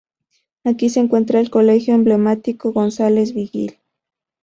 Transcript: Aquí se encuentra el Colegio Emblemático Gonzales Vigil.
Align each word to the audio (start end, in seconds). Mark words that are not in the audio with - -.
Aquí 0.63 0.89
se 0.89 0.99
encuentra 0.99 1.39
el 1.39 1.51
Colegio 1.51 1.93
Emblemático 1.93 2.71
Gonzales 2.73 3.35
Vigil. 3.35 3.77